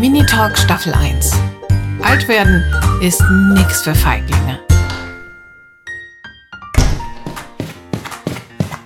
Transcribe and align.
Talk 0.00 0.56
Staffel 0.56 0.94
1. 0.94 1.30
Alt 2.02 2.26
werden 2.26 2.64
ist 3.02 3.22
nix 3.52 3.82
für 3.82 3.94
Feiglinge. 3.94 4.58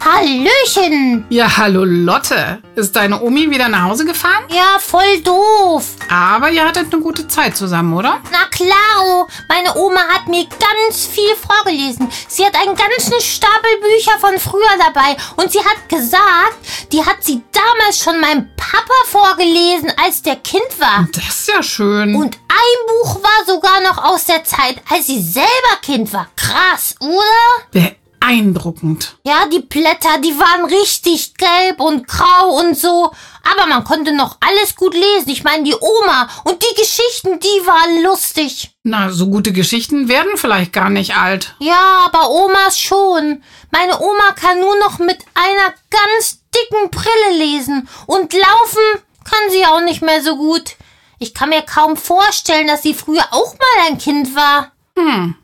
Hallöchen! 0.04 1.24
Ja, 1.28 1.56
hallo 1.56 1.84
Lotte. 1.84 2.58
Ist 2.74 2.96
deine 2.96 3.22
Omi 3.22 3.48
wieder 3.48 3.68
nach 3.68 3.84
Hause 3.84 4.04
gefahren? 4.04 4.42
Ja, 4.50 4.80
voll 4.80 5.20
doof. 5.22 5.93
Aber 6.14 6.48
ihr 6.48 6.64
hattet 6.64 6.92
eine 6.92 7.02
gute 7.02 7.26
Zeit 7.26 7.56
zusammen, 7.56 7.92
oder? 7.92 8.20
Na 8.30 8.44
klaro, 8.48 9.26
meine 9.48 9.74
Oma 9.74 9.98
hat 10.10 10.28
mir 10.28 10.44
ganz 10.46 11.06
viel 11.06 11.34
vorgelesen. 11.34 12.08
Sie 12.28 12.46
hat 12.46 12.54
einen 12.54 12.76
ganzen 12.76 13.20
Stapel 13.20 13.80
Bücher 13.80 14.16
von 14.20 14.38
früher 14.38 14.78
dabei 14.78 15.16
und 15.34 15.50
sie 15.50 15.58
hat 15.58 15.88
gesagt, 15.88 16.54
die 16.92 17.04
hat 17.04 17.16
sie 17.24 17.42
damals 17.50 17.98
schon 17.98 18.20
meinem 18.20 18.48
Papa 18.56 18.94
vorgelesen, 19.06 19.92
als 20.04 20.22
der 20.22 20.36
Kind 20.36 20.78
war. 20.78 21.08
Das 21.12 21.40
ist 21.40 21.48
ja 21.48 21.60
schön. 21.64 22.14
Und 22.14 22.36
ein 22.36 22.86
Buch 22.86 23.20
war 23.20 23.44
sogar 23.52 23.80
noch 23.80 24.04
aus 24.04 24.26
der 24.26 24.44
Zeit, 24.44 24.76
als 24.88 25.08
sie 25.08 25.20
selber 25.20 25.48
Kind 25.82 26.12
war. 26.12 26.28
Krass, 26.36 26.94
oder? 27.00 27.90
Beeindruckend. 28.20 29.16
Ja, 29.26 29.46
die 29.52 29.60
Blätter, 29.60 30.18
die 30.22 30.38
waren 30.38 30.66
richtig 30.66 31.34
gelb 31.34 31.80
und 31.80 32.06
grau 32.06 32.60
und 32.60 32.78
so. 32.78 33.10
Aber 33.50 33.66
man 33.66 33.84
konnte 33.84 34.12
noch 34.14 34.38
alles 34.40 34.74
gut 34.74 34.94
lesen. 34.94 35.30
Ich 35.30 35.44
meine, 35.44 35.64
die 35.64 35.74
Oma 35.74 36.28
und 36.44 36.62
die 36.62 36.80
Geschichten, 36.80 37.38
die 37.40 37.66
waren 37.66 38.02
lustig. 38.02 38.74
Na, 38.82 39.10
so 39.10 39.28
gute 39.28 39.52
Geschichten 39.52 40.08
werden 40.08 40.36
vielleicht 40.36 40.72
gar 40.72 40.90
nicht 40.90 41.16
alt. 41.16 41.54
Ja, 41.58 42.06
aber 42.06 42.30
Omas 42.30 42.78
schon. 42.78 43.42
Meine 43.70 44.00
Oma 44.00 44.32
kann 44.34 44.60
nur 44.60 44.78
noch 44.78 44.98
mit 44.98 45.18
einer 45.34 45.74
ganz 45.90 46.40
dicken 46.54 46.90
Brille 46.90 47.38
lesen. 47.38 47.88
Und 48.06 48.32
laufen 48.32 49.02
kann 49.24 49.50
sie 49.50 49.64
auch 49.66 49.80
nicht 49.80 50.02
mehr 50.02 50.22
so 50.22 50.36
gut. 50.36 50.76
Ich 51.18 51.34
kann 51.34 51.48
mir 51.48 51.62
kaum 51.62 51.96
vorstellen, 51.96 52.66
dass 52.66 52.82
sie 52.82 52.94
früher 52.94 53.24
auch 53.30 53.54
mal 53.54 53.88
ein 53.88 53.98
Kind 53.98 54.34
war. 54.34 54.72
Hm, 54.98 55.34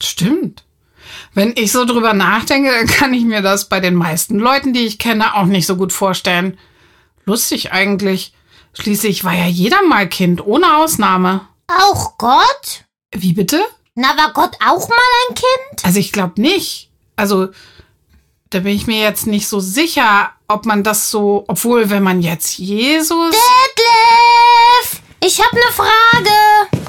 stimmt. 0.00 0.64
Wenn 1.34 1.54
ich 1.56 1.72
so 1.72 1.84
drüber 1.84 2.12
nachdenke, 2.12 2.86
kann 2.98 3.14
ich 3.14 3.24
mir 3.24 3.42
das 3.42 3.68
bei 3.68 3.80
den 3.80 3.94
meisten 3.94 4.38
Leuten, 4.38 4.72
die 4.72 4.84
ich 4.86 4.98
kenne, 4.98 5.34
auch 5.34 5.46
nicht 5.46 5.66
so 5.66 5.76
gut 5.76 5.92
vorstellen. 5.92 6.58
Lustig 7.24 7.72
eigentlich. 7.72 8.32
Schließlich 8.74 9.24
war 9.24 9.34
ja 9.34 9.46
jeder 9.46 9.82
mal 9.82 10.08
Kind, 10.08 10.44
ohne 10.44 10.78
Ausnahme. 10.78 11.42
Auch 11.68 12.18
Gott? 12.18 12.84
Wie 13.14 13.32
bitte? 13.32 13.62
Na, 13.94 14.16
war 14.16 14.32
Gott 14.32 14.56
auch 14.66 14.88
mal 14.88 14.96
ein 15.28 15.34
Kind? 15.34 15.84
Also 15.84 15.98
ich 15.98 16.12
glaube 16.12 16.40
nicht. 16.40 16.90
Also 17.16 17.48
da 18.50 18.60
bin 18.60 18.74
ich 18.74 18.86
mir 18.86 19.00
jetzt 19.00 19.26
nicht 19.26 19.48
so 19.48 19.60
sicher, 19.60 20.30
ob 20.48 20.66
man 20.66 20.82
das 20.82 21.10
so, 21.10 21.44
obwohl 21.48 21.90
wenn 21.90 22.02
man 22.02 22.22
jetzt 22.22 22.58
Jesus... 22.58 23.34
Detlef! 23.34 25.02
Ich 25.24 25.40
hab 25.40 25.52
ne 25.52 25.60
Frage. 25.70 26.84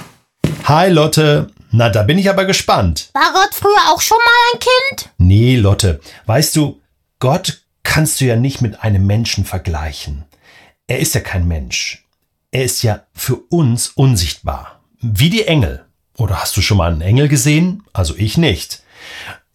Hi 0.66 0.90
Lotte. 0.90 1.52
Na, 1.72 1.90
da 1.90 2.04
bin 2.04 2.18
ich 2.18 2.30
aber 2.30 2.46
gespannt. 2.46 3.10
War 3.14 3.34
Gott 3.34 3.54
früher 3.54 3.92
auch 3.92 4.02
schon 4.02 4.18
mal 4.18 4.54
ein 4.54 4.60
Kind? 4.60 5.10
Nee, 5.18 5.56
Lotte. 5.56 6.00
Weißt 6.26 6.56
du, 6.56 6.80
Gott 7.20 7.63
kannst 7.84 8.22
du 8.22 8.26
ja 8.26 8.36
nicht 8.36 8.62
mit 8.62 8.84
einem 8.84 9.06
Menschen 9.06 9.46
vergleichen. 9.46 10.26
Er 10.88 11.00
ist 11.00 11.16
ja 11.16 11.22
kein 11.22 11.48
Mensch. 11.48 12.06
Er 12.52 12.64
ist 12.64 12.84
ja 12.84 13.06
für 13.14 13.38
uns 13.50 13.90
unsichtbar. 13.90 14.84
Wie 15.02 15.30
die 15.30 15.46
Engel. 15.46 15.86
Oder 16.18 16.42
hast 16.42 16.56
du 16.56 16.62
schon 16.62 16.78
mal 16.78 16.92
einen 16.92 17.02
Engel 17.02 17.28
gesehen? 17.28 17.84
Also 17.94 18.16
ich 18.18 18.38
nicht. 18.38 18.84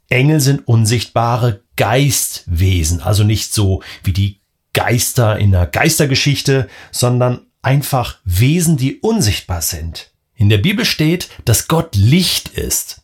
Engel 0.09 0.41
sind 0.41 0.67
unsichtbare 0.67 1.62
Geistwesen, 1.77 3.01
also 3.03 3.25
nicht 3.25 3.53
so 3.53 3.83
wie 4.03 4.12
die 4.12 4.41
Geister 4.73 5.39
in 5.39 5.53
der 5.53 5.67
Geistergeschichte, 5.67 6.69
sondern 6.91 7.47
einfach 7.62 8.19
Wesen, 8.25 8.77
die 8.77 9.01
unsichtbar 9.01 9.62
sind. 9.62 10.12
In 10.34 10.49
der 10.49 10.59
Bibel 10.59 10.84
steht, 10.84 11.28
dass 11.45 11.69
Gott 11.69 11.95
Licht 11.97 12.49
ist. 12.49 13.03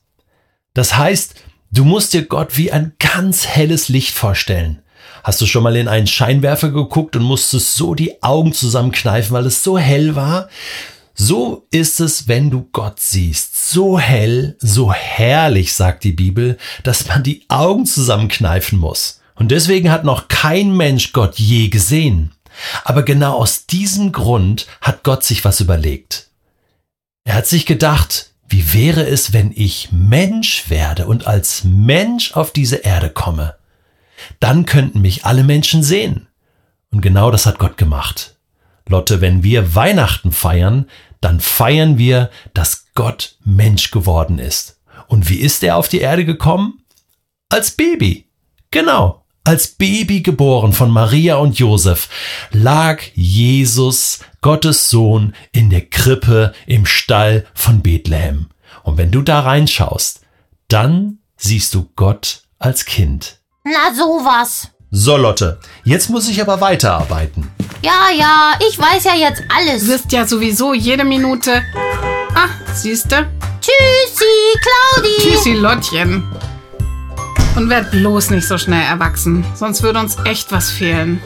Das 0.72 0.96
heißt, 0.96 1.34
du 1.72 1.84
musst 1.84 2.14
dir 2.14 2.24
Gott 2.26 2.56
wie 2.56 2.72
ein 2.72 2.92
ganz 2.98 3.46
helles 3.46 3.88
Licht 3.88 4.14
vorstellen. 4.14 4.82
Hast 5.24 5.40
du 5.40 5.46
schon 5.46 5.62
mal 5.62 5.74
in 5.74 5.88
einen 5.88 6.06
Scheinwerfer 6.06 6.68
geguckt 6.68 7.16
und 7.16 7.22
musstest 7.22 7.76
so 7.76 7.94
die 7.94 8.22
Augen 8.22 8.52
zusammenkneifen, 8.52 9.32
weil 9.32 9.46
es 9.46 9.64
so 9.64 9.78
hell 9.78 10.14
war? 10.14 10.50
So 11.14 11.66
ist 11.70 11.98
es, 12.00 12.28
wenn 12.28 12.50
du 12.50 12.68
Gott 12.72 13.00
siehst. 13.00 13.70
So 13.70 13.98
hell, 13.98 14.54
so 14.58 14.92
herrlich, 14.92 15.72
sagt 15.72 16.04
die 16.04 16.12
Bibel, 16.12 16.58
dass 16.82 17.08
man 17.08 17.22
die 17.22 17.46
Augen 17.48 17.86
zusammenkneifen 17.86 18.78
muss. 18.78 19.22
Und 19.34 19.50
deswegen 19.50 19.90
hat 19.90 20.04
noch 20.04 20.28
kein 20.28 20.76
Mensch 20.76 21.14
Gott 21.14 21.38
je 21.38 21.68
gesehen. 21.68 22.32
Aber 22.84 23.02
genau 23.02 23.38
aus 23.38 23.64
diesem 23.64 24.12
Grund 24.12 24.66
hat 24.82 25.04
Gott 25.04 25.24
sich 25.24 25.42
was 25.42 25.58
überlegt. 25.58 26.28
Er 27.24 27.36
hat 27.36 27.46
sich 27.46 27.64
gedacht, 27.64 28.32
wie 28.46 28.74
wäre 28.74 29.06
es, 29.06 29.32
wenn 29.32 29.52
ich 29.56 29.88
Mensch 29.90 30.68
werde 30.68 31.06
und 31.06 31.26
als 31.26 31.64
Mensch 31.64 32.32
auf 32.32 32.52
diese 32.52 32.76
Erde 32.76 33.08
komme? 33.08 33.54
Dann 34.40 34.66
könnten 34.66 35.00
mich 35.00 35.24
alle 35.24 35.44
Menschen 35.44 35.82
sehen. 35.82 36.28
Und 36.90 37.00
genau 37.00 37.30
das 37.30 37.46
hat 37.46 37.58
Gott 37.58 37.76
gemacht. 37.76 38.36
Lotte, 38.88 39.20
wenn 39.20 39.42
wir 39.42 39.74
Weihnachten 39.74 40.32
feiern, 40.32 40.86
dann 41.20 41.40
feiern 41.40 41.98
wir, 41.98 42.30
dass 42.52 42.86
Gott 42.94 43.36
Mensch 43.44 43.90
geworden 43.90 44.38
ist. 44.38 44.80
Und 45.08 45.28
wie 45.28 45.38
ist 45.38 45.62
er 45.64 45.76
auf 45.76 45.88
die 45.88 46.00
Erde 46.00 46.24
gekommen? 46.24 46.82
Als 47.48 47.72
Baby. 47.72 48.28
Genau. 48.70 49.24
Als 49.42 49.68
Baby 49.68 50.22
geboren 50.22 50.72
von 50.72 50.90
Maria 50.90 51.36
und 51.36 51.58
Josef 51.58 52.08
lag 52.50 53.02
Jesus, 53.14 54.20
Gottes 54.40 54.88
Sohn, 54.88 55.34
in 55.52 55.68
der 55.68 55.86
Krippe 55.86 56.54
im 56.66 56.86
Stall 56.86 57.46
von 57.52 57.82
Bethlehem. 57.82 58.46
Und 58.82 58.96
wenn 58.96 59.10
du 59.10 59.20
da 59.20 59.40
reinschaust, 59.40 60.22
dann 60.68 61.18
siehst 61.36 61.74
du 61.74 61.90
Gott 61.94 62.44
als 62.58 62.86
Kind. 62.86 63.40
Na 63.66 63.94
sowas. 63.94 64.68
So, 64.90 65.16
Lotte, 65.16 65.58
jetzt 65.84 66.10
muss 66.10 66.28
ich 66.28 66.38
aber 66.38 66.60
weiterarbeiten. 66.60 67.50
Ja, 67.80 68.10
ja, 68.14 68.52
ich 68.68 68.78
weiß 68.78 69.04
ja 69.04 69.14
jetzt 69.14 69.42
alles. 69.48 69.84
Du 69.84 69.88
wirst 69.88 70.12
ja 70.12 70.26
sowieso 70.26 70.74
jede 70.74 71.02
Minute... 71.02 71.62
Ah, 72.34 72.50
siehste? 72.74 73.26
Tschüssi, 73.62 74.24
Claudi. 74.60 75.16
Tschüssi, 75.18 75.52
Lottchen. 75.54 76.22
Und 77.56 77.70
werd 77.70 77.90
bloß 77.90 78.30
nicht 78.30 78.46
so 78.46 78.58
schnell 78.58 78.82
erwachsen, 78.82 79.46
sonst 79.54 79.82
würde 79.82 80.00
uns 80.00 80.18
echt 80.26 80.52
was 80.52 80.70
fehlen. 80.70 81.22